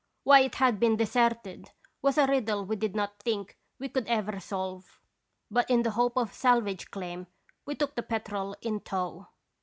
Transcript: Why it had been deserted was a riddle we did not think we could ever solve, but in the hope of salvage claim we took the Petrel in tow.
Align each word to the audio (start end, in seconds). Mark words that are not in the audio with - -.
Why 0.23 0.39
it 0.39 0.55
had 0.55 0.79
been 0.79 0.97
deserted 0.97 1.73
was 2.01 2.17
a 2.17 2.25
riddle 2.25 2.65
we 2.65 2.75
did 2.75 2.95
not 2.95 3.19
think 3.19 3.55
we 3.77 3.87
could 3.87 4.07
ever 4.07 4.39
solve, 4.39 4.99
but 5.51 5.69
in 5.69 5.83
the 5.83 5.91
hope 5.91 6.17
of 6.17 6.33
salvage 6.33 6.89
claim 6.89 7.27
we 7.67 7.75
took 7.75 7.93
the 7.93 8.01
Petrel 8.01 8.55
in 8.63 8.79
tow. 8.79 9.27